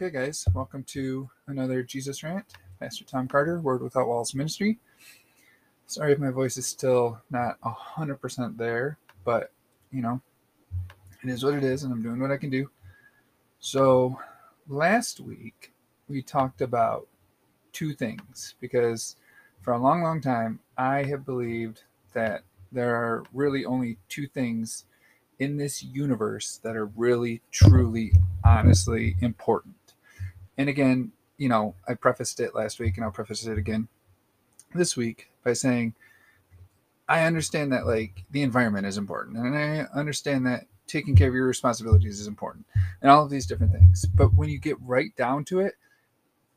[0.00, 2.44] Okay, guys, welcome to another Jesus rant.
[2.78, 4.78] Pastor Tom Carter, Word Without Walls Ministry.
[5.86, 9.50] Sorry if my voice is still not 100% there, but
[9.90, 10.20] you know,
[11.24, 12.70] it is what it is, and I'm doing what I can do.
[13.58, 14.16] So,
[14.68, 15.72] last week
[16.08, 17.08] we talked about
[17.72, 19.16] two things because
[19.62, 24.84] for a long, long time I have believed that there are really only two things
[25.40, 28.12] in this universe that are really, truly,
[28.44, 29.74] honestly important.
[30.58, 33.88] And again, you know, I prefaced it last week and I'll preface it again
[34.74, 35.94] this week by saying
[37.08, 41.34] I understand that like the environment is important and I understand that taking care of
[41.34, 42.66] your responsibilities is important
[43.00, 44.04] and all of these different things.
[44.06, 45.74] But when you get right down to it,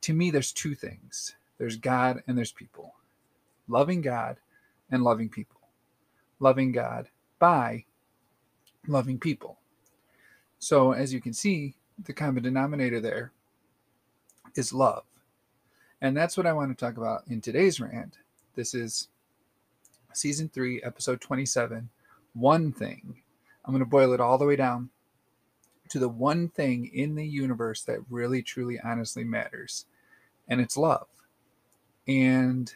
[0.02, 2.96] to me, there's two things there's God and there's people.
[3.68, 4.38] Loving God
[4.90, 5.62] and loving people.
[6.40, 7.86] Loving God by
[8.88, 9.60] loving people.
[10.58, 13.32] So, as you can see, the common denominator there
[14.56, 15.04] is love.
[16.02, 18.18] And that's what I want to talk about in today's rant.
[18.56, 19.08] This is
[20.14, 21.90] season three, episode 27.
[22.34, 23.22] One thing.
[23.64, 24.90] I'm going to boil it all the way down
[25.90, 29.86] to the one thing in the universe that really, truly, honestly matters,
[30.48, 31.08] and it's love.
[32.08, 32.74] And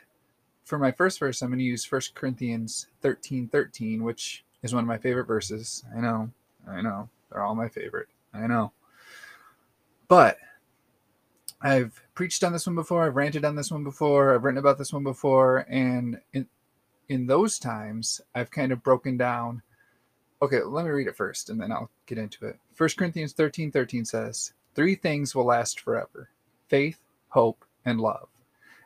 [0.65, 4.83] for my first verse, I'm going to use 1 Corinthians 13 13, which is one
[4.83, 5.83] of my favorite verses.
[5.95, 6.29] I know,
[6.67, 8.09] I know, they're all my favorite.
[8.33, 8.73] I know.
[10.09, 10.37] But
[11.65, 13.07] I've preached on this one before.
[13.07, 14.35] I've ranted on this one before.
[14.35, 16.47] I've written about this one before, and in
[17.09, 19.63] in those times, I've kind of broken down.
[20.43, 22.59] Okay, let me read it first, and then I'll get into it.
[22.75, 26.29] First Corinthians 13, 13 says, Three things will last forever
[26.67, 26.99] faith,
[27.29, 28.27] hope, and love.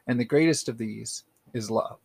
[0.07, 1.97] And the greatest of these is love.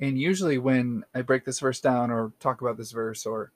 [0.00, 3.52] And usually, when I break this verse down or talk about this verse, or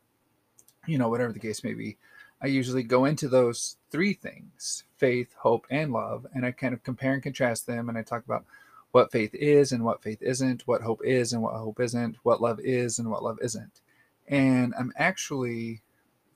[0.87, 1.97] you know, whatever the case may be,
[2.42, 6.27] I usually go into those three things faith, hope, and love.
[6.34, 7.88] And I kind of compare and contrast them.
[7.88, 8.44] And I talk about
[8.92, 12.41] what faith is and what faith isn't, what hope is and what hope isn't, what
[12.41, 13.81] love is and what love isn't.
[14.28, 15.82] And I'm actually,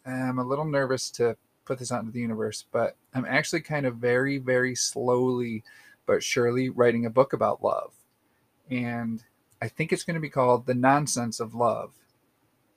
[0.06, 3.86] I'm a little nervous to put this out into the universe, but I'm actually kind
[3.86, 5.62] of very, very slowly
[6.06, 7.92] but surely writing a book about love.
[8.70, 9.22] And
[9.60, 11.92] I think it's going to be called The Nonsense of Love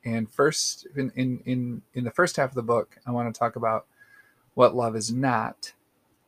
[0.07, 3.37] and first, in, in, in, in the first half of the book, I want to
[3.37, 3.85] talk about
[4.53, 5.73] what love is not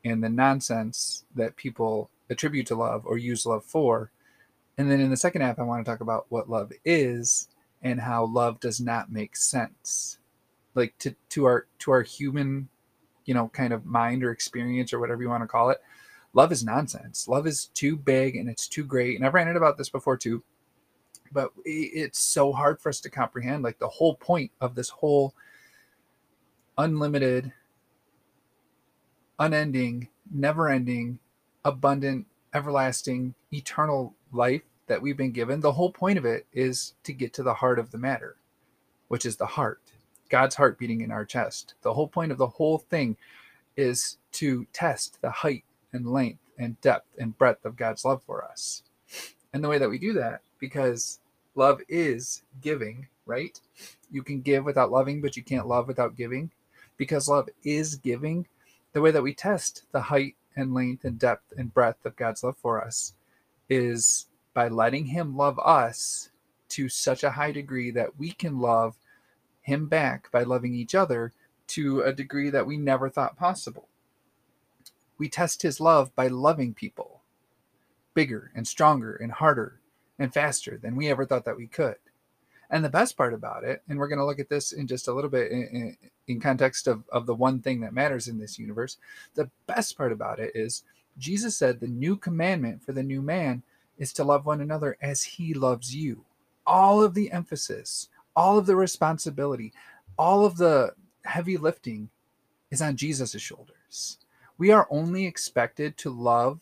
[0.03, 4.11] and the nonsense that people attribute to love or use love for.
[4.77, 7.47] And then in the second half, I want to talk about what love is
[7.81, 10.17] and how love does not make sense.
[10.75, 12.67] Like to, to our to our human,
[13.23, 15.81] you know, kind of mind or experience or whatever you want to call it,
[16.33, 17.29] love is nonsense.
[17.29, 19.15] Love is too big and it's too great.
[19.15, 20.43] And I've ranted about this before too
[21.33, 25.33] but it's so hard for us to comprehend like the whole point of this whole
[26.77, 27.53] unlimited
[29.39, 31.19] unending never ending
[31.65, 35.61] abundant everlasting eternal life that we've been given.
[35.61, 38.37] The whole point of it is to get to the heart of the matter
[39.09, 39.81] which is the heart
[40.29, 41.75] god's heart beating in our chest.
[41.83, 43.17] The whole point of the whole thing
[43.77, 48.43] is to test the height and length and depth and breadth of god's love for
[48.43, 48.83] us
[49.53, 51.19] and the way that we do that because
[51.55, 53.59] love is giving, right?
[54.11, 56.51] You can give without loving, but you can't love without giving.
[56.97, 58.45] Because love is giving,
[58.93, 62.43] the way that we test the height and length and depth and breadth of God's
[62.43, 63.13] love for us
[63.69, 66.29] is by letting Him love us
[66.69, 68.95] to such a high degree that we can love
[69.61, 71.31] Him back by loving each other
[71.67, 73.87] to a degree that we never thought possible.
[75.17, 77.18] We test His love by loving people
[78.13, 79.79] bigger and stronger and harder
[80.17, 81.95] and faster than we ever thought that we could.
[82.69, 85.07] And the best part about it, and we're going to look at this in just
[85.07, 85.97] a little bit in, in,
[86.27, 88.97] in, context of, of the one thing that matters in this universe,
[89.33, 90.83] the best part about it is
[91.17, 93.63] Jesus said the new commandment for the new man
[93.97, 96.25] is to love one another as he loves you.
[96.65, 99.73] All of the emphasis, all of the responsibility,
[100.17, 100.93] all of the
[101.25, 102.09] heavy lifting
[102.69, 104.17] is on Jesus' shoulders.
[104.57, 106.59] We are only expected to love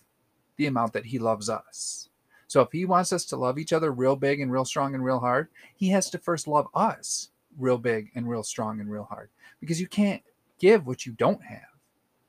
[0.58, 2.10] the amount that he loves us.
[2.48, 5.04] So if he wants us to love each other real big and real strong and
[5.04, 9.04] real hard, he has to first love us real big and real strong and real
[9.04, 10.22] hard because you can't
[10.60, 11.62] give what you don't have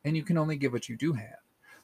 [0.05, 1.39] and you can only give what you do have.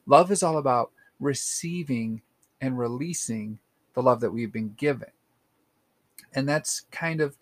[0.06, 2.20] Love is all about receiving
[2.60, 3.58] and releasing
[3.94, 5.10] the love that we've been given.
[6.34, 7.36] And that's kind of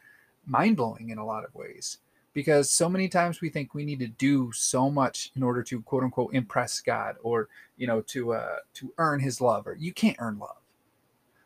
[0.47, 1.99] mind blowing in a lot of ways
[2.35, 5.83] because so many times we think we need to do so much in order to
[5.83, 9.93] quote unquote impress God or you know to uh to earn his love or you
[9.93, 10.57] can't earn love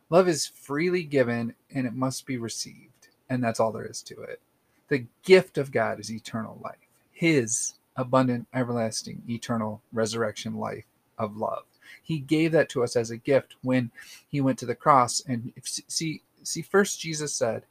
[0.08, 3.08] Love is freely given and it must be received.
[3.28, 4.40] And that's all there is to it.
[4.88, 6.76] The gift of God is eternal life,
[7.10, 10.84] His abundant, everlasting, eternal resurrection life
[11.18, 11.64] of love.
[12.02, 13.90] He gave that to us as a gift when
[14.28, 15.22] he went to the cross.
[15.26, 17.64] And if, see, see, first Jesus said,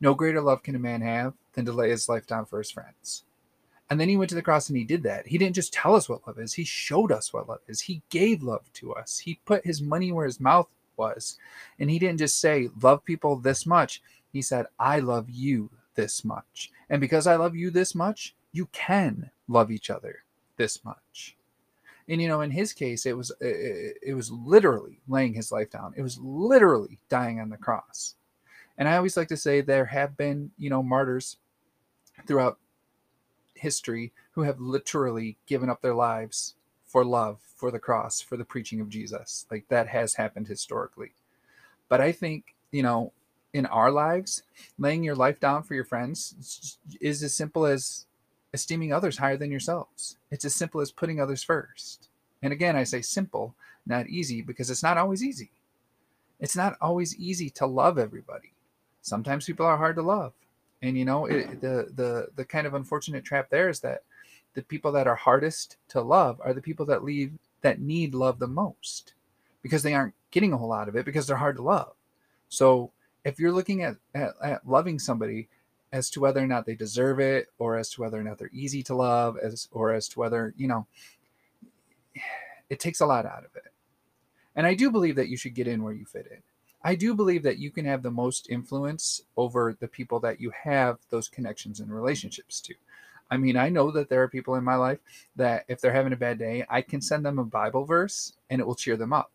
[0.00, 2.70] "No greater love can a man have than to lay his life down for his
[2.70, 3.24] friends."
[3.90, 5.26] And then he went to the cross and he did that.
[5.26, 7.80] He didn't just tell us what love is; he showed us what love is.
[7.80, 9.18] He gave love to us.
[9.18, 11.38] He put his money where his mouth was,
[11.78, 14.02] and he didn't just say, "Love people this much."
[14.32, 18.66] He said, "I love you this much," and because I love you this much, you
[18.72, 20.24] can love each other
[20.56, 21.36] this much
[22.08, 25.70] and you know in his case it was it, it, was literally laying his life
[25.70, 28.14] down it was literally dying on the cross
[28.78, 31.38] and i always like to say there have been you know martyrs
[32.26, 32.58] throughout
[33.54, 36.54] history who have literally given up their lives
[36.84, 41.12] for love for the cross for the preaching of jesus like that has happened historically
[41.88, 43.12] but i think you know
[43.52, 44.42] in our lives
[44.78, 48.06] laying your life down for your friends is as simple as
[48.52, 50.16] esteeming others higher than yourselves.
[50.30, 52.08] It's as simple as putting others first.
[52.42, 53.54] And again, I say simple,
[53.86, 55.50] not easy, because it's not always easy.
[56.40, 58.52] It's not always easy to love everybody.
[59.00, 60.32] Sometimes people are hard to love.
[60.82, 64.02] And you know, it, the the the kind of unfortunate trap there is that
[64.54, 67.32] the people that are hardest to love are the people that leave
[67.62, 69.14] that need love the most
[69.62, 71.94] because they aren't getting a whole lot of it because they're hard to love.
[72.48, 72.90] So
[73.24, 75.48] if you're looking at, at, at loving somebody
[75.92, 78.50] as to whether or not they deserve it or as to whether or not they're
[78.52, 80.86] easy to love as or as to whether you know
[82.70, 83.72] it takes a lot out of it
[84.56, 86.42] and i do believe that you should get in where you fit in
[86.84, 90.50] i do believe that you can have the most influence over the people that you
[90.50, 92.74] have those connections and relationships to
[93.30, 94.98] i mean i know that there are people in my life
[95.36, 98.60] that if they're having a bad day i can send them a bible verse and
[98.60, 99.32] it will cheer them up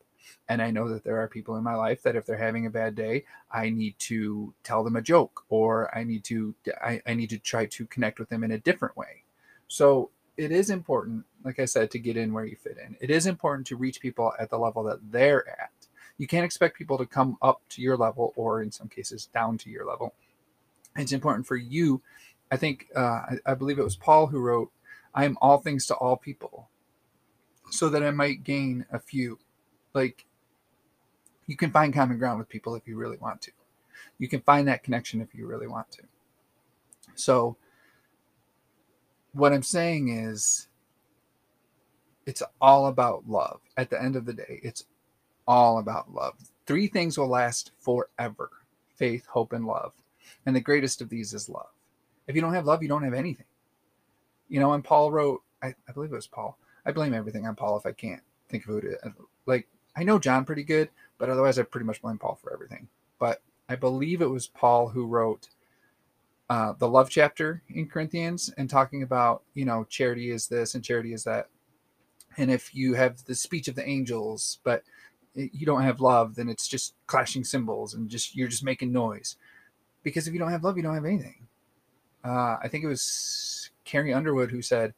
[0.50, 2.72] and I know that there are people in my life that if they're having a
[2.72, 7.14] bad day, I need to tell them a joke or I need to I, I
[7.14, 9.24] need to try to connect with them in a different way.
[9.68, 12.96] So it is important, like I said, to get in where you fit in.
[13.02, 15.72] It is important to reach people at the level that they're at.
[16.18, 19.58] You can't expect people to come up to your level or in some cases down
[19.60, 20.14] to your level.
[20.96, 22.02] It's important for you.
[22.52, 24.72] I think uh, I, I believe it was Paul who wrote,
[25.14, 26.70] "I am all things to all people,
[27.70, 29.38] so that I might gain a few."
[29.94, 30.26] Like
[31.48, 33.52] you can find common ground with people if you really want to.
[34.20, 36.04] You can find that connection if you really want to.
[37.16, 37.58] So,
[39.34, 40.68] what I'm saying is,
[42.26, 43.62] it's all about love.
[43.78, 44.86] At the end of the day, it's
[45.48, 46.36] all about love.
[46.66, 48.50] Three things will last forever
[48.96, 49.94] faith, hope, and love.
[50.46, 51.70] And the greatest of these is love.
[52.28, 53.46] If you don't have love, you don't have anything.
[54.50, 56.58] You know, and Paul wrote, I, I believe it was Paul.
[56.86, 58.96] I blame everything on Paul if I can't think of who is.
[59.46, 62.88] Like, I know John pretty good, but otherwise I pretty much blame Paul for everything.
[63.20, 65.50] But I believe it was Paul who wrote
[66.50, 70.84] uh, the love chapter in Corinthians and talking about, you know, charity is this and
[70.84, 71.50] charity is that.
[72.38, 74.84] And if you have the speech of the angels, but
[75.38, 79.38] you don't have love, then it's just clashing cymbals and just you're just making noise.
[80.04, 81.48] Because if you don't have love, you don't have anything.
[82.24, 84.94] Uh, I think it was Carrie Underwood who said,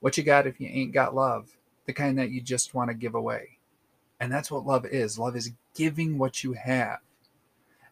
[0.00, 1.56] "What you got if you ain't got love?
[1.86, 3.58] The kind that you just want to give away."
[4.20, 5.18] And that's what love is.
[5.18, 7.00] Love is giving what you have.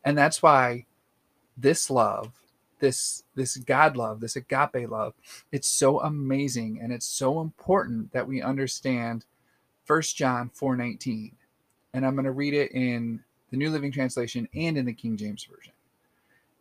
[0.05, 0.87] And that's why
[1.57, 2.33] this love,
[2.81, 5.15] this this God love, this agape love,
[5.53, 9.25] it's so amazing and it's so important that we understand
[9.87, 11.33] 1 John 4:19.
[11.95, 15.17] And I'm going to read it in the New Living Translation and in the King
[15.17, 15.73] James version.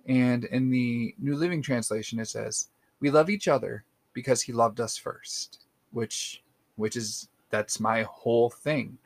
[0.08, 2.70] And in the New Living Translation it says,
[3.00, 3.84] "We love each other
[4.14, 5.60] because he loved us first,"
[5.92, 6.44] which
[6.76, 8.98] which is that's my whole thing.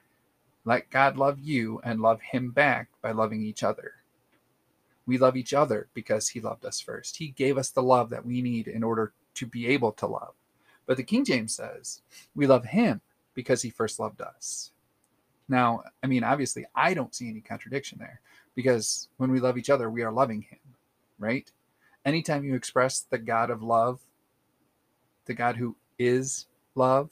[0.64, 3.94] Let God love you and love him back by loving each other.
[5.06, 7.18] We love each other because he loved us first.
[7.18, 10.34] He gave us the love that we need in order to be able to love.
[10.88, 12.02] But the King James says,
[12.36, 13.02] we love him
[13.36, 14.72] because he first loved us.
[15.48, 18.22] Now, I mean, obviously, I don't see any contradiction there
[18.56, 20.60] because when we love each other, we are loving him,
[21.20, 21.50] right?
[22.04, 24.00] Anytime you express the God of love,
[25.26, 27.12] the God who is love,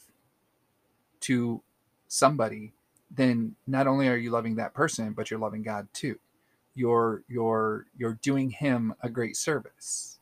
[1.24, 1.62] to
[2.08, 2.74] somebody,
[3.10, 6.20] then not only are you loving that person, but you're loving God too.
[6.76, 10.20] You're you're you're doing him a great service.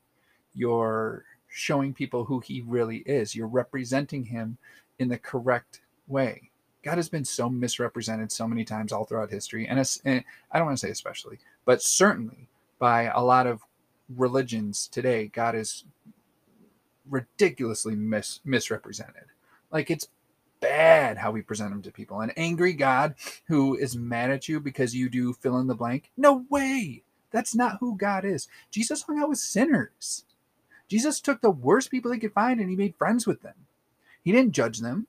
[0.53, 3.35] You're showing people who he really is.
[3.35, 4.57] You're representing him
[4.99, 6.50] in the correct way.
[6.83, 10.21] God has been so misrepresented so many times all throughout history, and, and eh,
[10.51, 12.47] I don't want to say especially, but certainly
[12.79, 13.61] by a lot of
[14.09, 15.85] religions today, God is
[17.09, 19.25] ridiculously mis- misrepresented.
[19.71, 20.07] Like it's
[20.59, 22.21] bad how we present him to people.
[22.21, 26.11] An angry God who is mad at you because you do fill in the blank.
[26.17, 27.03] No way.
[27.31, 28.47] That's not who God is.
[28.69, 30.25] Jesus hung out with sinners.
[30.87, 33.55] Jesus took the worst people he could find and he made friends with them.
[34.23, 35.07] He didn't judge them.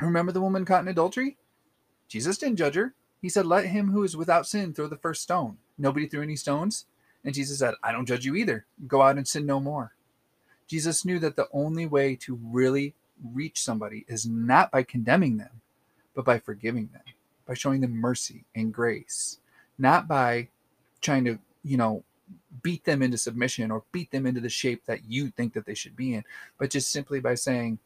[0.00, 1.36] Remember the woman caught in adultery?
[2.08, 2.94] Jesus didn't judge her.
[3.20, 5.58] He said, Let him who is without sin throw the first stone.
[5.78, 6.86] Nobody threw any stones.
[7.24, 8.66] And Jesus said, I don't judge you either.
[8.86, 9.92] Go out and sin no more.
[10.68, 12.94] Jesus knew that the only way to really
[13.32, 15.60] reach somebody is not by condemning them,
[16.14, 17.02] but by forgiving them,
[17.46, 19.38] by showing them mercy and grace,
[19.78, 20.48] not by
[21.00, 22.04] trying to, you know,
[22.62, 25.74] beat them into submission or beat them into the shape that you think that they
[25.74, 26.24] should be in,
[26.58, 27.78] but just simply by saying,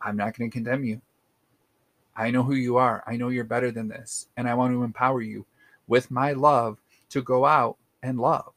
[0.00, 1.00] I'm not going to condemn you.
[2.18, 3.04] I know who you are.
[3.06, 4.26] I know you're better than this.
[4.36, 5.46] And I want to empower you
[5.86, 6.78] with my love
[7.10, 8.52] to go out and love.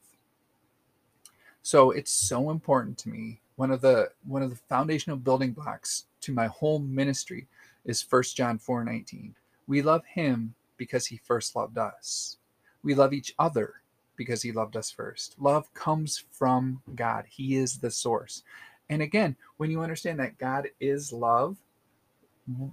[1.62, 3.40] So it's so important to me.
[3.54, 7.46] One of the one of the foundational building blocks to my whole ministry
[7.84, 9.34] is 1 John 4:19.
[9.68, 12.38] We love him because he first loved us.
[12.82, 13.74] We love each other
[14.16, 15.36] because he loved us first.
[15.38, 17.26] Love comes from God.
[17.28, 18.42] He is the source.
[18.90, 21.56] And again, when you understand that God is love,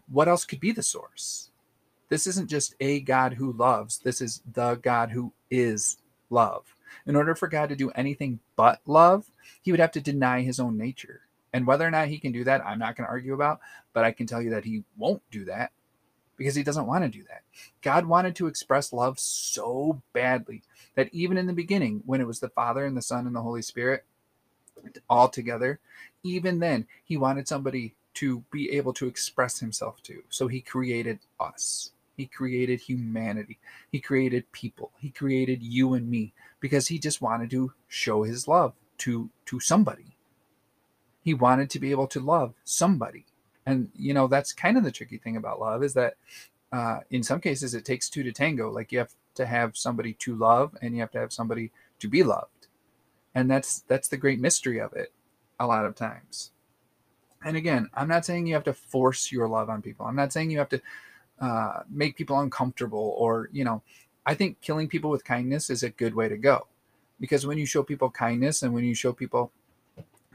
[0.09, 1.51] what else could be the source?
[2.09, 5.97] This isn't just a God who loves, this is the God who is
[6.29, 6.75] love.
[7.05, 10.59] In order for God to do anything but love, he would have to deny his
[10.59, 11.21] own nature.
[11.53, 13.59] And whether or not he can do that, I'm not going to argue about,
[13.93, 15.71] but I can tell you that he won't do that
[16.35, 17.43] because he doesn't want to do that.
[17.81, 20.63] God wanted to express love so badly
[20.95, 23.41] that even in the beginning, when it was the Father and the Son and the
[23.41, 24.05] Holy Spirit
[25.09, 25.79] all together,
[26.23, 30.23] even then, he wanted somebody to be able to express himself to.
[30.29, 31.91] So he created us.
[32.17, 33.59] He created humanity.
[33.91, 34.91] He created people.
[34.99, 39.59] He created you and me because he just wanted to show his love to to
[39.59, 40.17] somebody.
[41.23, 43.25] He wanted to be able to love somebody.
[43.65, 46.15] And you know, that's kind of the tricky thing about love is that
[46.71, 48.69] uh, in some cases it takes two to tango.
[48.69, 52.09] Like you have to have somebody to love and you have to have somebody to
[52.09, 52.67] be loved.
[53.33, 55.13] And that's that's the great mystery of it
[55.57, 56.51] a lot of times
[57.43, 60.05] and again, I'm not saying you have to force your love on people.
[60.05, 60.81] I'm not saying you have to
[61.39, 63.81] uh, make people uncomfortable or, you know,
[64.25, 66.67] I think killing people with kindness is a good way to go
[67.19, 69.51] because when you show people kindness and when you show people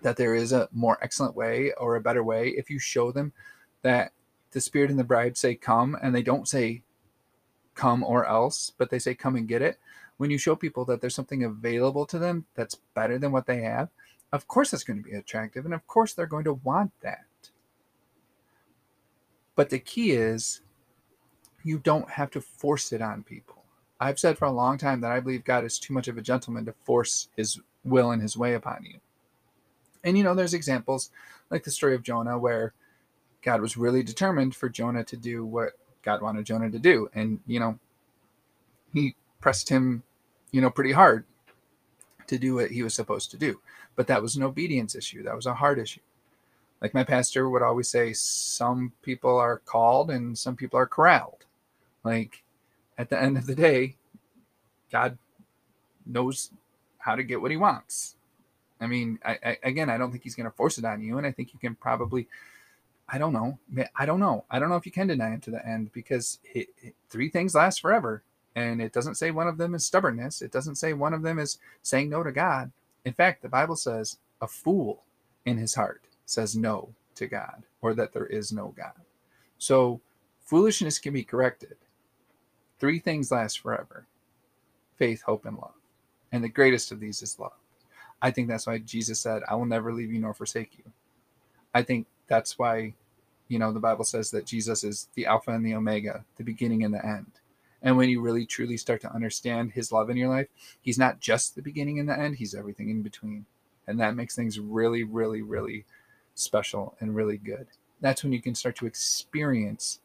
[0.02, 3.32] that there is a more excellent way or a better way, if you show them
[3.82, 4.12] that
[4.52, 6.82] the spirit and the bride say come and they don't say
[7.75, 9.78] come or else, but they say come and get it,
[10.16, 13.62] when you show people that there's something available to them that's better than what they
[13.62, 13.88] have,
[14.35, 17.25] of course, it's going to be attractive, and of course, they're going to want that.
[19.55, 20.61] But the key is
[21.62, 23.62] you don't have to force it on people.
[24.00, 26.21] I've said for a long time that I believe God is too much of a
[26.21, 28.99] gentleman to force his will and his way upon you.
[30.03, 31.11] And you know, there's examples
[31.49, 32.75] like the story of Jonah where
[33.41, 37.09] God was really determined for Jonah to do what God wanted Jonah to do.
[37.14, 37.79] And, you know,
[38.93, 40.03] he pressed him,
[40.50, 41.25] you know, pretty hard
[42.28, 43.61] to do what he was supposed to do.
[43.97, 45.23] But that was an obedience issue.
[45.23, 46.00] That was a heart issue.
[46.81, 51.45] Like my pastor would always say, some people are called and some people are corralled.
[52.04, 52.43] Like
[52.99, 53.97] at the end of the day,
[54.90, 55.16] God
[56.07, 56.50] knows
[56.99, 58.16] how to get what he wants.
[58.81, 61.16] I mean, I, I, again, I don't think he's going to force it on you.
[61.16, 62.28] And I think you can probably,
[63.09, 63.59] I don't know.
[63.97, 64.45] I don't know.
[64.50, 67.31] I don't know if you can deny him to the end because it, it, three
[67.31, 68.23] things last forever.
[68.56, 70.42] And it doesn't say one of them is stubbornness.
[70.42, 72.70] It doesn't say one of them is saying no to God.
[73.04, 75.02] In fact, the Bible says a fool
[75.44, 78.92] in his heart says no to God or that there is no God.
[79.58, 80.00] So
[80.40, 81.76] foolishness can be corrected.
[82.78, 84.06] Three things last forever
[84.96, 85.75] faith, hope, and love.
[86.30, 87.52] And the greatest of these is love.
[88.23, 90.84] I think that's why Jesus said, I will never leave you nor forsake you.
[91.75, 92.94] I think that's why,
[93.49, 96.84] you know, the Bible says that Jesus is the Alpha and the Omega, the beginning
[96.84, 97.30] and the end.
[97.85, 100.49] And when you really truly start to understand his love in your life,
[100.81, 103.45] he's not just the beginning and the end, he's everything in between.
[103.87, 105.85] And that makes things really, really, really
[106.35, 107.67] special and really good.
[108.00, 110.00] That's when you can start to experience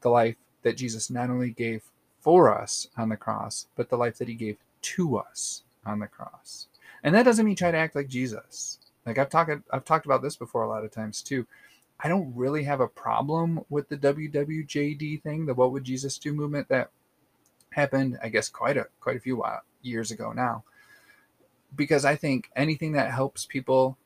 [0.00, 1.82] the life that Jesus not only gave
[2.20, 6.06] for us on the cross, but the life that he gave to us on the
[6.06, 6.68] cross.
[7.04, 8.78] And that doesn't mean try to act like Jesus.
[9.04, 11.46] Like I've talked I've talked about this before a lot of times too.
[12.00, 16.32] I don't really have a problem with the WWJD thing, the what would Jesus do
[16.32, 16.90] movement that
[17.72, 19.42] happened, I guess, quite a quite a few
[19.82, 20.64] years ago now.
[21.74, 23.96] Because I think anything that helps people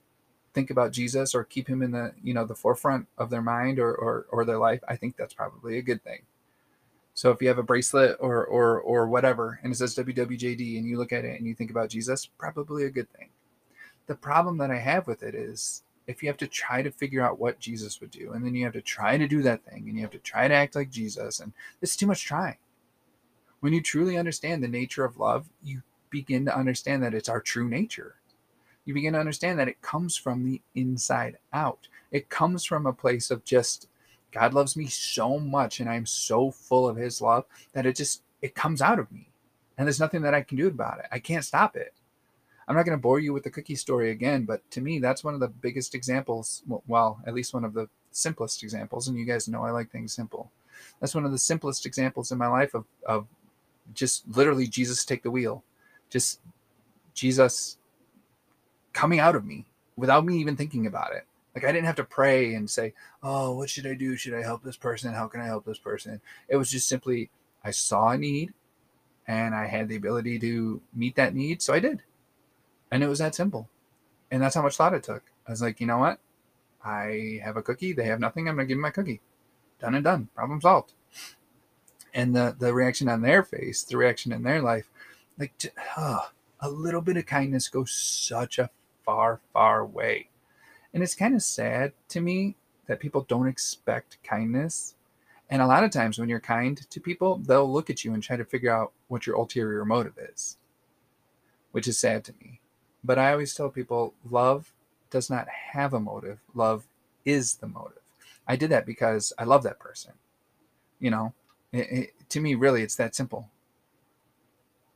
[0.54, 3.78] think about Jesus or keep him in the you know the forefront of their mind
[3.78, 6.22] or or, or their life, I think that's probably a good thing.
[7.14, 10.86] So if you have a bracelet or or or whatever and it says WWJD and
[10.86, 13.30] you look at it and you think about Jesus, probably a good thing.
[14.06, 17.22] The problem that I have with it is if you have to try to figure
[17.22, 19.88] out what Jesus would do, and then you have to try to do that thing,
[19.88, 22.56] and you have to try to act like Jesus, and it's too much trying.
[23.60, 27.40] When you truly understand the nature of love, you begin to understand that it's our
[27.40, 28.16] true nature.
[28.84, 31.88] You begin to understand that it comes from the inside out.
[32.12, 33.88] It comes from a place of just
[34.30, 38.22] God loves me so much and I'm so full of his love that it just
[38.42, 39.28] it comes out of me.
[39.76, 41.06] And there's nothing that I can do about it.
[41.10, 41.94] I can't stop it.
[42.68, 45.22] I'm not going to bore you with the cookie story again, but to me, that's
[45.22, 46.62] one of the biggest examples.
[46.86, 49.06] Well, at least one of the simplest examples.
[49.08, 50.50] And you guys know I like things simple.
[51.00, 53.26] That's one of the simplest examples in my life of, of
[53.94, 55.64] just literally Jesus take the wheel.
[56.10, 56.40] Just
[57.14, 57.78] Jesus
[58.92, 59.66] coming out of me
[59.96, 61.26] without me even thinking about it.
[61.54, 64.16] Like I didn't have to pray and say, "Oh, what should I do?
[64.16, 65.14] Should I help this person?
[65.14, 67.30] How can I help this person?" It was just simply
[67.64, 68.52] I saw a need
[69.26, 72.02] and I had the ability to meet that need, so I did.
[72.90, 73.68] And it was that simple.
[74.30, 75.22] And that's how much thought it took.
[75.46, 76.20] I was like, you know what?
[76.84, 77.92] I have a cookie.
[77.92, 78.48] They have nothing.
[78.48, 79.20] I'm going to give them my cookie.
[79.80, 80.28] Done and done.
[80.34, 80.92] Problem solved.
[82.16, 84.88] And the, the reaction on their face, the reaction in their life,
[85.38, 86.30] like to, oh,
[86.60, 88.70] a little bit of kindness goes such a
[89.04, 90.30] far, far way.
[90.94, 92.56] And it's kind of sad to me
[92.86, 94.94] that people don't expect kindness.
[95.50, 98.22] And a lot of times when you're kind to people, they'll look at you and
[98.22, 100.56] try to figure out what your ulterior motive is,
[101.72, 102.60] which is sad to me.
[103.04, 104.72] But I always tell people love
[105.10, 106.86] does not have a motive, love
[107.26, 108.02] is the motive.
[108.48, 110.14] I did that because I love that person.
[110.98, 111.34] You know,
[111.72, 113.48] it, it, to me, really, it's that simple.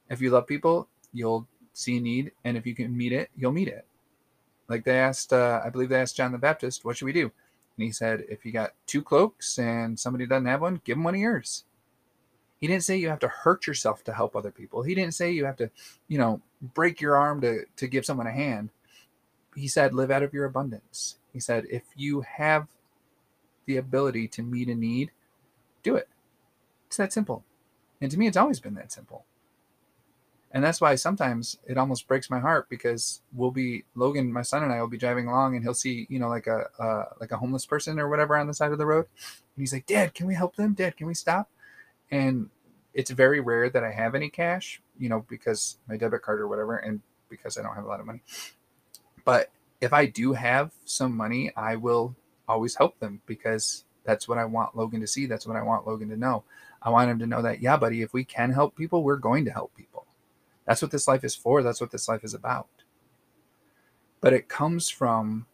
[0.08, 3.52] If you love people, you'll see a need, and if you can meet it, you'll
[3.52, 3.86] meet it.
[4.68, 7.30] Like they asked, uh, I believe they asked John the Baptist, what should we do?
[7.76, 11.04] And he said, if you got two cloaks and somebody doesn't have one, give them
[11.04, 11.64] one of yours.
[12.60, 14.82] He didn't say you have to hurt yourself to help other people.
[14.82, 15.70] He didn't say you have to,
[16.08, 16.42] you know,
[16.74, 18.68] break your arm to, to give someone a hand.
[19.56, 21.16] He said, live out of your abundance.
[21.32, 22.68] He said, if you have
[23.64, 25.10] the ability to meet a need,
[25.82, 26.08] do it.
[26.90, 27.44] It's that simple.
[28.00, 29.24] And to me, it's always been that simple.
[30.52, 34.64] And that's why sometimes it almost breaks my heart because we'll be Logan, my son
[34.64, 37.32] and I will be driving along and he'll see, you know, like a uh, like
[37.32, 39.06] a homeless person or whatever on the side of the road.
[39.16, 40.74] And he's like, Dad, can we help them?
[40.74, 41.48] Dad, can we stop?
[42.10, 42.48] and
[42.94, 46.48] it's very rare that I have any cash, you know, because my debit card or
[46.48, 48.22] whatever, and because I don't have a lot of money.
[49.24, 49.50] But
[49.80, 52.16] if I do have some money, I will
[52.48, 55.26] always help them because that's what I want Logan to see.
[55.26, 56.44] That's what I want Logan to know.
[56.82, 59.44] I want him to know that, yeah, buddy, if we can help people, we're going
[59.44, 60.06] to help people.
[60.66, 61.62] That's what this life is for.
[61.62, 62.68] That's what this life is about.
[64.20, 65.46] But it comes from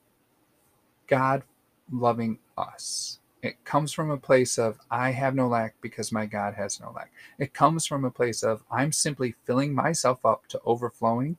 [1.06, 1.44] God
[1.90, 3.20] loving us.
[3.42, 6.90] It comes from a place of, I have no lack because my God has no
[6.90, 7.12] lack.
[7.38, 11.36] It comes from a place of, I'm simply filling myself up to overflowing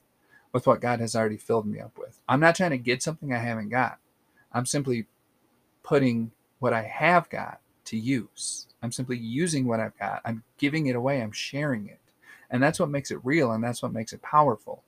[0.53, 2.19] with what God has already filled me up with.
[2.29, 3.99] I'm not trying to get something I haven't got.
[4.53, 5.07] I'm simply
[5.83, 8.67] putting what I have got to use.
[8.81, 10.21] I'm simply using what I've got.
[10.25, 11.21] I'm giving it away.
[11.21, 11.99] I'm sharing it.
[12.49, 14.83] And that's what makes it real and that's what makes it powerful.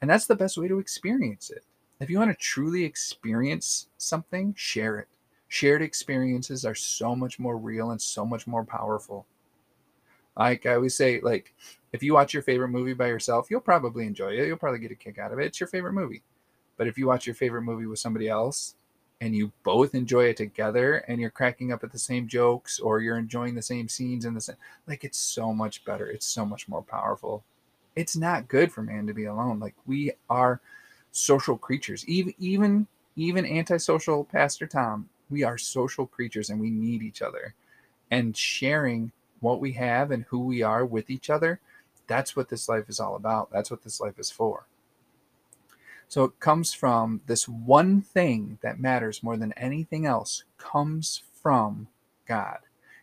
[0.00, 1.64] And that's the best way to experience it.
[2.00, 5.08] If you want to truly experience something, share it
[5.54, 9.24] shared experiences are so much more real and so much more powerful.
[10.36, 11.54] Like I always say, like
[11.92, 14.48] if you watch your favorite movie by yourself, you'll probably enjoy it.
[14.48, 15.46] You'll probably get a kick out of it.
[15.46, 16.24] It's your favorite movie.
[16.76, 18.74] But if you watch your favorite movie with somebody else
[19.20, 23.00] and you both enjoy it together and you're cracking up at the same jokes or
[23.00, 26.06] you're enjoying the same scenes and the same like it's so much better.
[26.06, 27.42] It's so much more powerful.
[27.96, 29.60] It's not good for man to be alone.
[29.60, 30.60] Like we are
[31.12, 32.04] social creatures.
[32.06, 37.54] Even even even antisocial Pastor Tom we are social creatures and we need each other.
[38.10, 41.60] And sharing what we have and who we are with each other,
[42.06, 43.50] that's what this life is all about.
[43.50, 44.66] That's what this life is for.
[46.08, 51.88] So it comes from this one thing that matters more than anything else comes from
[52.26, 52.58] God.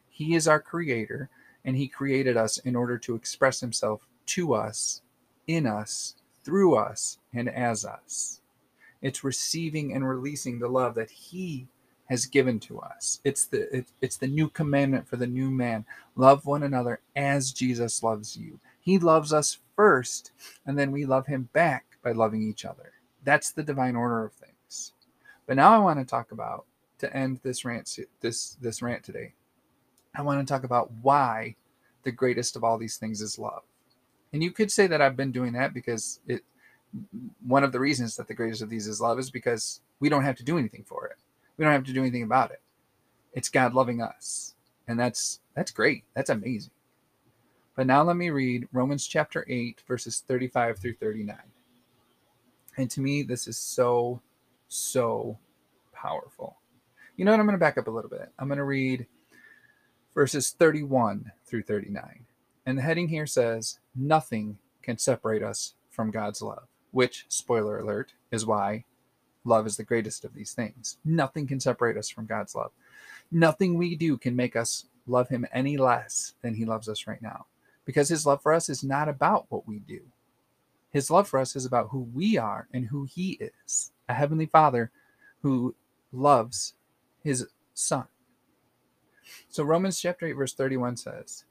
[0.09, 1.29] He is our creator
[1.63, 5.01] and he created us in order to express himself to us,
[5.47, 8.41] in us, through us, and as us.
[9.01, 11.67] It's receiving and releasing the love that he
[12.05, 13.19] has given to us.
[13.23, 15.85] It's the it, it's the new commandment for the new man.
[16.15, 18.59] Love one another as Jesus loves you.
[18.79, 20.31] He loves us first,
[20.65, 22.93] and then we love him back by loving each other.
[23.23, 24.93] That's the divine order of things.
[25.47, 26.65] But now I want to talk about
[26.99, 29.33] to end this rant this this rant today.
[30.15, 31.55] I want to talk about why
[32.03, 33.63] the greatest of all these things is love.
[34.33, 36.43] And you could say that I've been doing that because it
[37.45, 40.23] one of the reasons that the greatest of these is love is because we don't
[40.23, 41.17] have to do anything for it.
[41.57, 42.61] We don't have to do anything about it.
[43.33, 44.55] It's God loving us.
[44.87, 46.03] And that's that's great.
[46.15, 46.71] That's amazing.
[47.75, 51.37] But now let me read Romans chapter 8 verses 35 through 39.
[52.81, 54.21] And to me this is so
[54.67, 55.37] so
[55.93, 56.57] powerful.
[57.15, 57.39] You know what?
[57.39, 58.31] I'm going to back up a little bit.
[58.39, 59.05] I'm going to read
[60.15, 62.25] verses 31 through 39.
[62.65, 68.13] And the heading here says, Nothing can separate us from God's love, which, spoiler alert,
[68.31, 68.85] is why
[69.43, 70.97] love is the greatest of these things.
[71.05, 72.71] Nothing can separate us from God's love.
[73.31, 77.21] Nothing we do can make us love him any less than he loves us right
[77.21, 77.45] now.
[77.85, 80.01] Because his love for us is not about what we do.
[80.91, 84.45] His love for us is about who we are and who he is a heavenly
[84.45, 84.91] father
[85.41, 85.73] who
[86.11, 86.73] loves
[87.23, 88.05] his son.
[89.49, 91.45] So Romans chapter 8 verse 31 says,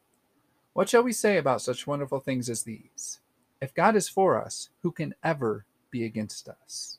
[0.75, 3.21] "What shall we say about such wonderful things as these?
[3.61, 6.99] If God is for us, who can ever be against us?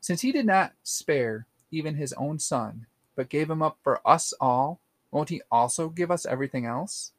[0.00, 4.32] Since he did not spare even his own son, but gave him up for us
[4.40, 7.12] all, won't he also give us everything else?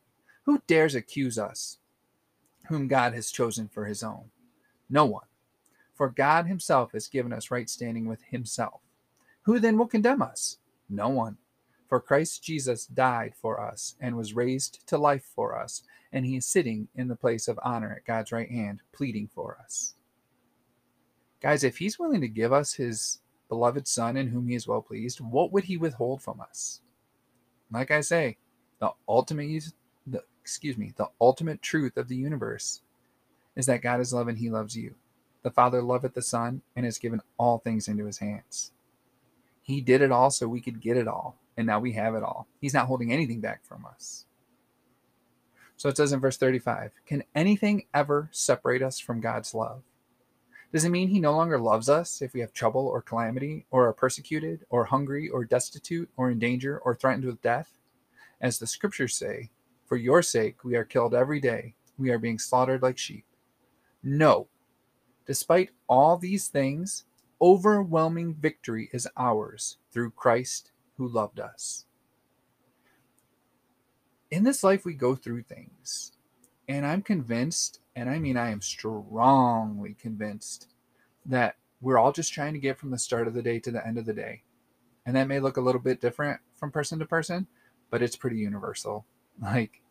[0.43, 1.79] Who dares accuse us,
[2.67, 4.31] whom God has chosen for his own?
[4.91, 5.25] No one.
[5.95, 8.81] For God himself has given us right standing with himself.
[9.43, 10.57] Who then will condemn us?
[10.89, 11.37] No one.
[11.87, 16.35] For Christ Jesus died for us and was raised to life for us, and he
[16.35, 19.95] is sitting in the place of honor at God's right hand, pleading for us.
[21.41, 24.81] Guys, if he's willing to give us his beloved Son in whom he is well
[24.81, 26.81] pleased, what would he withhold from us?
[27.71, 28.37] Like I say,
[28.79, 29.63] the ultimate
[30.07, 32.81] the excuse me, the ultimate truth of the universe
[33.55, 34.95] is that God is love and he loves you.
[35.43, 38.71] The Father loveth the Son and has given all things into his hands.
[39.61, 42.23] He did it all so we could get it all and now we have it
[42.23, 42.47] all.
[42.59, 44.25] He's not holding anything back from us.
[45.77, 49.83] So it says in verse 35 Can anything ever separate us from God's love?
[50.71, 53.87] Does it mean he no longer loves us if we have trouble or calamity, or
[53.87, 57.77] are persecuted, or hungry, or destitute, or in danger, or threatened with death?
[58.39, 59.49] As the scriptures say,
[59.85, 63.25] For your sake we are killed every day, we are being slaughtered like sheep.
[64.03, 64.47] No.
[65.25, 67.05] Despite all these things,
[67.41, 71.85] overwhelming victory is ours through Christ who loved us.
[74.29, 76.13] In this life, we go through things.
[76.67, 80.69] And I'm convinced, and I mean, I am strongly convinced
[81.25, 83.85] that we're all just trying to get from the start of the day to the
[83.85, 84.43] end of the day.
[85.05, 87.47] And that may look a little bit different from person to person,
[87.89, 89.05] but it's pretty universal.
[89.41, 89.81] Like,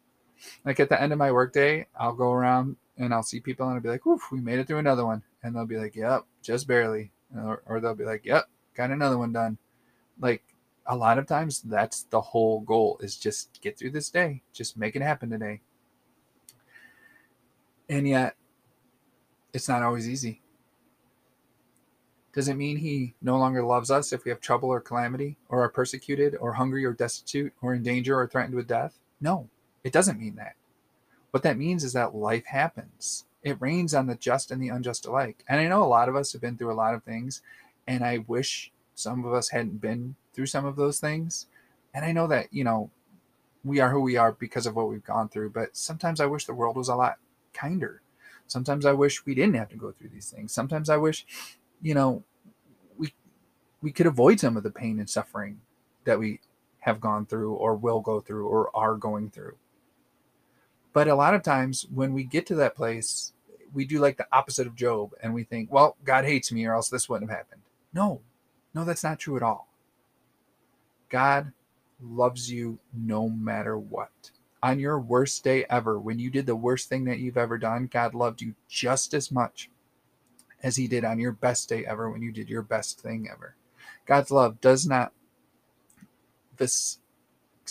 [0.65, 3.75] like at the end of my workday, I'll go around and I'll see people and
[3.75, 6.25] I'll be like, "Oof, we made it through another one," and they'll be like, "Yep,
[6.43, 9.59] just barely," or, or they'll be like, "Yep, got another one done."
[10.21, 10.45] Like
[10.87, 14.43] a lot of times that's the whole goal is just get through this day.
[14.53, 15.61] Just make it happen today.
[17.89, 18.37] And yet
[19.53, 20.43] it's not always easy.
[22.33, 25.65] Does it mean he no longer loves us if we have trouble or calamity or
[25.65, 28.99] are persecuted or hungry or destitute or in danger or threatened with death?
[29.21, 29.49] No
[29.83, 30.55] it doesn't mean that
[31.31, 35.07] what that means is that life happens it rains on the just and the unjust
[35.07, 37.43] alike and i know a lot of us have been through a lot of things
[37.87, 41.47] and i wish some of us hadn't been through some of those things.
[41.95, 42.91] And I know that, you know,
[43.65, 46.47] we are who we are because of what we've gone through, but sometimes I wish
[46.47, 47.17] the world was a lot
[47.53, 48.03] kinder.
[48.47, 50.53] Sometimes I wish we didn't have to go through these things.
[50.53, 51.27] Sometimes I wish,
[51.83, 52.25] you know,
[52.97, 53.13] we
[53.83, 55.61] we could avoid some of the pain and suffering
[56.05, 56.41] that we
[56.81, 59.57] have gone through or will go through or are going through.
[60.93, 63.33] But a lot of times when we get to that place,
[63.73, 66.75] we do like the opposite of Job and we think, well, God hates me or
[66.75, 67.63] else this wouldn't have happened.
[67.93, 68.21] No,
[68.75, 69.69] no, that's not true at all.
[71.09, 71.53] God
[72.03, 74.31] loves you no matter what.
[74.63, 77.89] On your worst day ever, when you did the worst thing that you've ever done,
[77.91, 79.71] God loved you just as much
[80.63, 83.55] as he did on your best day ever when you did your best thing ever.
[84.07, 85.13] God's love does not
[86.57, 86.99] this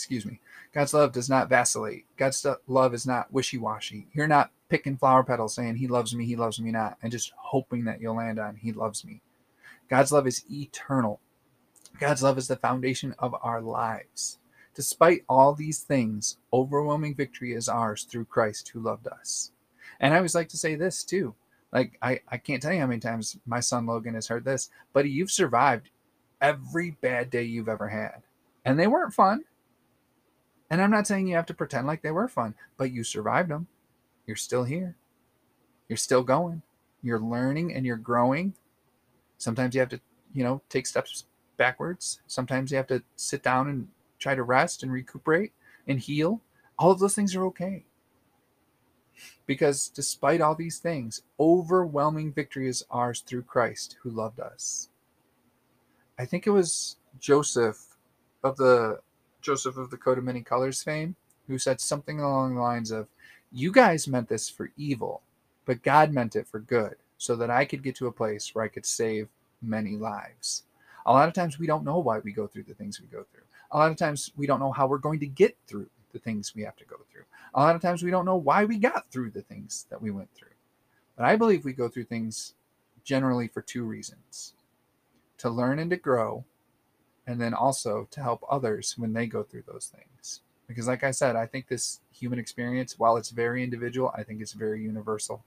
[0.00, 0.40] excuse me.
[0.72, 2.06] God's love does not vacillate.
[2.16, 4.06] God's love is not wishy-washy.
[4.12, 7.32] You're not picking flower petals saying he loves me, he loves me not, and just
[7.36, 9.20] hoping that you'll land on he loves me.
[9.88, 11.20] God's love is eternal.
[11.98, 14.38] God's love is the foundation of our lives.
[14.74, 19.50] Despite all these things, overwhelming victory is ours through Christ who loved us.
[19.98, 21.34] And I always like to say this too.
[21.72, 24.70] Like, I, I can't tell you how many times my son Logan has heard this,
[24.92, 25.90] but you've survived
[26.40, 28.22] every bad day you've ever had.
[28.64, 29.44] And they weren't fun.
[30.70, 33.50] And I'm not saying you have to pretend like they were fun, but you survived
[33.50, 33.66] them.
[34.26, 34.96] You're still here.
[35.88, 36.62] You're still going.
[37.02, 38.54] You're learning and you're growing.
[39.36, 40.00] Sometimes you have to,
[40.32, 41.24] you know, take steps
[41.56, 42.20] backwards.
[42.28, 43.88] Sometimes you have to sit down and
[44.20, 45.52] try to rest and recuperate
[45.88, 46.40] and heal.
[46.78, 47.84] All of those things are okay.
[49.46, 54.88] Because despite all these things, overwhelming victory is ours through Christ who loved us.
[56.18, 57.96] I think it was Joseph
[58.44, 59.00] of the
[59.40, 63.08] Joseph of the Coat of Many Colors fame who said something along the lines of,
[63.52, 65.22] You guys meant this for evil,
[65.66, 68.64] but God meant it for good, so that I could get to a place where
[68.64, 69.28] I could save
[69.60, 70.62] many lives.
[71.06, 73.24] A lot of times we don't know why we go through the things we go
[73.32, 73.42] through.
[73.72, 76.54] A lot of times we don't know how we're going to get through the things
[76.54, 77.24] we have to go through.
[77.54, 80.10] A lot of times we don't know why we got through the things that we
[80.10, 80.48] went through.
[81.16, 82.54] But I believe we go through things
[83.04, 84.54] generally for two reasons
[85.38, 86.44] to learn and to grow,
[87.30, 90.40] and then also to help others when they go through those things.
[90.66, 94.40] Because, like I said, I think this human experience, while it's very individual, I think
[94.40, 95.44] it's very universal.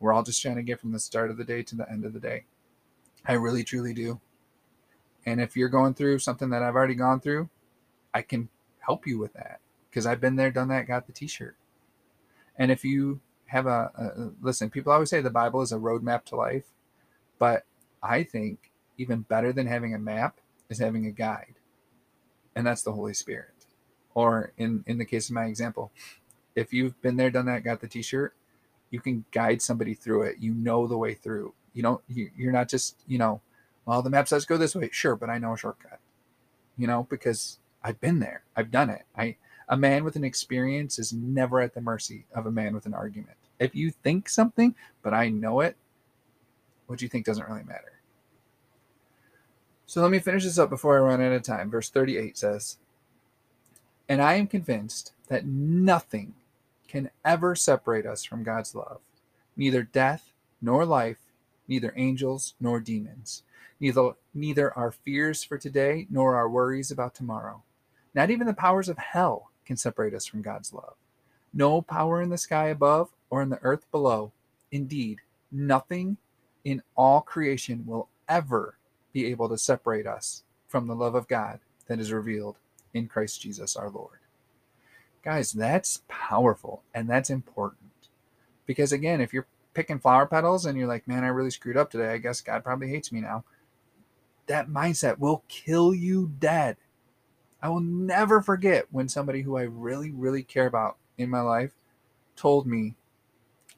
[0.00, 2.04] We're all just trying to get from the start of the day to the end
[2.04, 2.46] of the day.
[3.24, 4.20] I really, truly do.
[5.24, 7.48] And if you're going through something that I've already gone through,
[8.12, 8.48] I can
[8.80, 11.56] help you with that because I've been there, done that, got the t shirt.
[12.56, 16.24] And if you have a, a, listen, people always say the Bible is a roadmap
[16.26, 16.72] to life,
[17.38, 17.64] but
[18.02, 21.54] I think even better than having a map is having a guide,
[22.54, 23.50] and that's the Holy Spirit.
[24.14, 25.92] Or in in the case of my example,
[26.54, 28.34] if you've been there, done that, got the T-shirt,
[28.90, 30.36] you can guide somebody through it.
[30.38, 31.54] You know the way through.
[31.74, 32.02] You don't.
[32.08, 33.40] You, you're not just you know.
[33.86, 34.90] Well, the map says go this way.
[34.92, 36.00] Sure, but I know a shortcut.
[36.76, 38.42] You know because I've been there.
[38.56, 39.04] I've done it.
[39.16, 39.36] I
[39.68, 42.94] a man with an experience is never at the mercy of a man with an
[42.94, 43.36] argument.
[43.60, 45.76] If you think something, but I know it,
[46.86, 47.97] what you think doesn't really matter.
[49.88, 51.70] So let me finish this up before I run out of time.
[51.70, 52.76] Verse 38 says,
[54.06, 56.34] And I am convinced that nothing
[56.86, 59.00] can ever separate us from God's love,
[59.56, 61.16] neither death nor life,
[61.66, 63.44] neither angels nor demons,
[63.80, 67.62] neither, neither our fears for today nor our worries about tomorrow.
[68.14, 70.96] Not even the powers of hell can separate us from God's love.
[71.54, 74.32] No power in the sky above or in the earth below.
[74.70, 75.20] Indeed,
[75.50, 76.18] nothing
[76.62, 78.77] in all creation will ever
[79.12, 82.56] be able to separate us from the love of God that is revealed
[82.94, 84.18] in Christ Jesus our Lord.
[85.22, 87.90] Guys, that's powerful and that's important.
[88.66, 91.90] Because again, if you're picking flower petals and you're like, man, I really screwed up
[91.90, 93.44] today, I guess God probably hates me now,
[94.46, 96.76] that mindset will kill you dead.
[97.62, 101.72] I will never forget when somebody who I really, really care about in my life
[102.36, 102.94] told me,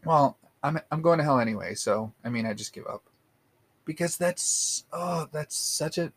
[0.04, 1.74] Well, I'm, I'm going to hell anyway.
[1.74, 3.02] So, I mean, I just give up.
[3.90, 6.12] Because that's, oh, that's such a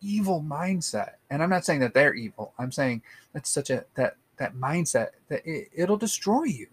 [0.00, 1.16] evil mindset.
[1.28, 2.54] And I'm not saying that they're evil.
[2.58, 3.02] I'm saying
[3.34, 6.68] that's such a, that, that mindset that it, it'll destroy you.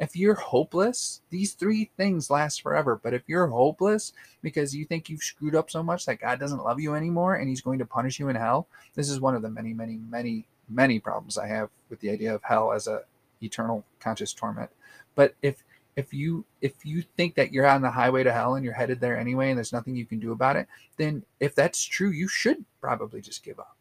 [0.00, 2.98] If you're hopeless, these three things last forever.
[3.00, 6.64] But if you're hopeless because you think you've screwed up so much that God doesn't
[6.64, 8.66] love you anymore and he's going to punish you in hell,
[8.96, 12.34] this is one of the many, many, many, many problems I have with the idea
[12.34, 13.02] of hell as a
[13.40, 14.70] eternal conscious torment.
[15.14, 15.62] But if
[16.00, 19.00] if you if you think that you're on the highway to hell and you're headed
[19.00, 22.26] there anyway and there's nothing you can do about it, then if that's true, you
[22.26, 23.76] should probably just give up.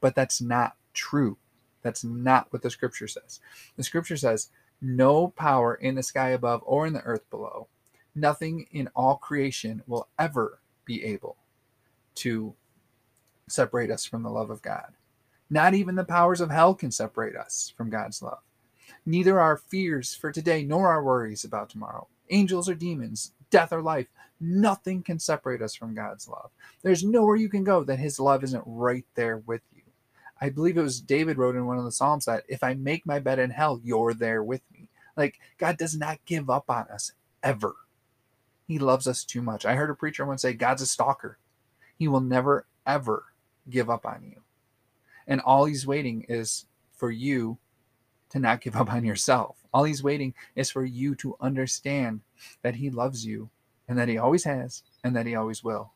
[0.00, 1.38] But that's not true.
[1.80, 3.40] That's not what the scripture says.
[3.76, 4.50] The scripture says
[4.82, 7.68] no power in the sky above or in the earth below.
[8.14, 11.36] Nothing in all creation will ever be able
[12.16, 12.54] to
[13.48, 14.92] separate us from the love of God.
[15.48, 18.40] Not even the powers of hell can separate us from God's love.
[19.06, 23.80] Neither our fears for today nor our worries about tomorrow, angels or demons, death or
[23.80, 24.08] life,
[24.40, 26.50] nothing can separate us from God's love.
[26.82, 29.82] There's nowhere you can go that His love isn't right there with you.
[30.40, 33.06] I believe it was David wrote in one of the Psalms that if I make
[33.06, 34.88] my bed in hell, you're there with me.
[35.16, 37.74] Like God does not give up on us ever.
[38.66, 39.64] He loves us too much.
[39.64, 41.38] I heard a preacher once say, God's a stalker.
[41.96, 43.26] He will never, ever
[43.70, 44.42] give up on you.
[45.26, 47.58] And all he's waiting is for you
[48.30, 49.56] to not give up on yourself.
[49.72, 52.20] All he's waiting is for you to understand
[52.62, 53.50] that he loves you
[53.88, 55.92] and that he always has and that he always will.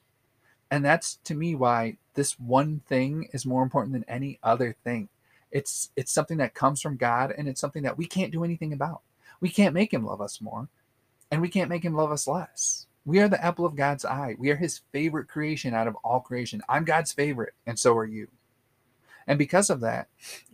[0.71, 5.09] And that's to me why this one thing is more important than any other thing.
[5.51, 8.73] It's it's something that comes from God and it's something that we can't do anything
[8.73, 9.03] about.
[9.41, 10.69] We can't make him love us more
[11.31, 12.87] and we can't make him love us less.
[13.05, 14.37] We are the apple of God's eye.
[14.39, 16.63] We are his favorite creation out of all creation.
[16.69, 18.29] I'm God's favorite and so are you.
[19.27, 20.09] And because of that,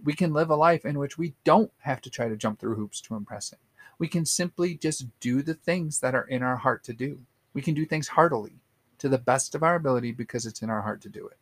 [0.04, 2.76] we can live a life in which we don't have to try to jump through
[2.76, 3.58] hoops to impress him.
[3.98, 7.20] We can simply just do the things that are in our heart to do.
[7.54, 8.60] We can do things heartily
[8.98, 11.38] to the best of our ability because it's in our heart to do it.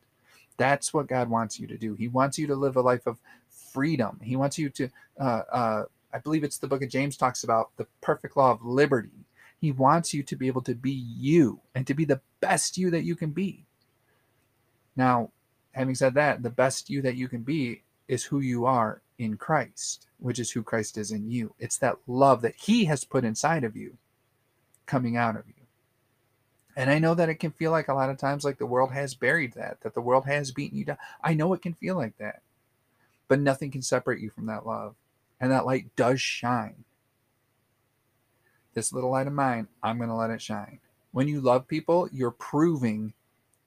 [0.57, 1.95] That's what God wants you to do.
[1.95, 4.21] He wants you to live a life of freedom.
[4.23, 7.71] He wants you to, uh, uh, I believe it's the book of James talks about
[7.77, 9.27] the perfect law of liberty.
[9.61, 12.91] He wants you to be able to be you and to be the best you
[12.91, 13.65] that you can be.
[14.95, 15.31] Now,
[15.75, 19.37] having said that, the best you that you can be is who you are in
[19.37, 21.55] Christ, which is who Christ is in you.
[21.59, 23.97] It's that love that He has put inside of you
[24.87, 25.55] coming out of you.
[26.77, 28.93] And I know that it can feel like a lot of times like the world
[28.93, 30.99] has buried that, that the world has beaten you down.
[31.23, 32.43] I know it can feel like that.
[33.29, 34.95] But nothing can separate you from that love.
[35.41, 36.85] And that light does shine.
[38.75, 40.81] This little light of mine, I'm going to let it shine.
[41.13, 43.13] When you love people, you're proving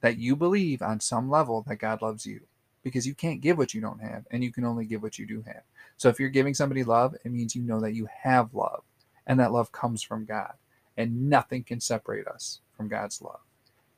[0.01, 2.41] that you believe on some level that God loves you
[2.83, 5.25] because you can't give what you don't have and you can only give what you
[5.25, 5.63] do have.
[5.97, 8.83] So if you're giving somebody love, it means you know that you have love
[9.25, 10.53] and that love comes from God
[10.95, 13.39] and nothing can separate us from God's love.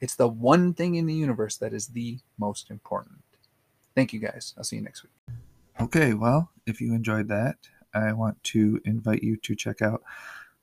[0.01, 3.19] It's the one thing in the universe that is the most important.
[3.95, 4.53] Thank you guys.
[4.57, 5.35] I'll see you next week.
[5.79, 7.57] Okay, well, if you enjoyed that,
[7.93, 10.03] I want to invite you to check out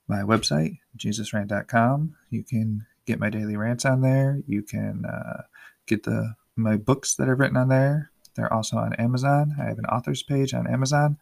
[0.09, 2.17] my website, jesusrant.com.
[2.31, 4.41] You can get my daily rants on there.
[4.47, 5.43] You can uh,
[5.87, 8.11] get the my books that I've written on there.
[8.35, 9.55] They're also on Amazon.
[9.59, 11.19] I have an author's page on Amazon.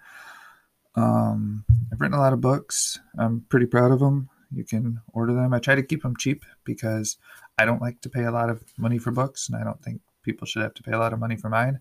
[0.97, 2.99] Um, I've written a lot of books.
[3.19, 4.29] I'm pretty proud of them.
[4.53, 5.53] You can order them.
[5.53, 7.17] I try to keep them cheap because
[7.59, 10.01] I don't like to pay a lot of money for books, and I don't think
[10.23, 11.81] people should have to pay a lot of money for mine.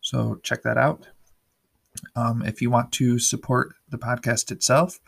[0.00, 1.08] So check that out.
[2.14, 5.00] Um, if you want to support the podcast itself,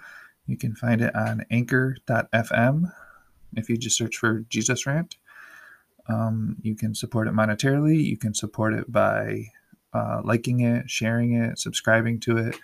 [0.46, 2.92] you can find it on anchor.fm.
[3.56, 5.16] If you just search for Jesus Rant,
[6.08, 8.02] um, you can support it monetarily.
[8.02, 9.46] You can support it by
[9.92, 12.56] uh, liking it, sharing it, subscribing to it,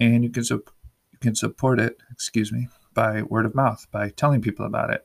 [0.00, 0.64] and you can su-
[1.12, 1.98] you can support it.
[2.10, 5.04] Excuse me, by word of mouth, by telling people about it,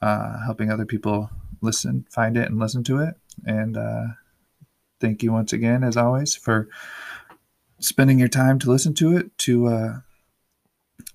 [0.00, 1.30] uh, helping other people
[1.60, 3.14] listen, find it, and listen to it.
[3.44, 4.04] And uh,
[5.00, 6.68] thank you once again, as always, for
[7.80, 10.00] spending your time to listen to it to uh,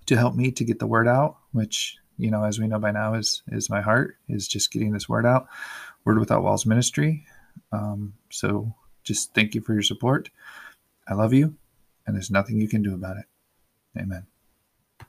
[0.06, 2.91] to help me to get the word out, which you know, as we know by
[2.91, 5.47] now, is is my heart is just getting this word out.
[6.04, 7.25] Word Without Walls Ministry.
[7.71, 8.73] Um, so
[9.04, 10.30] just thank you for your support.
[11.08, 11.56] I love you,
[12.06, 13.25] and there's nothing you can do about it.
[13.97, 14.28] Amen.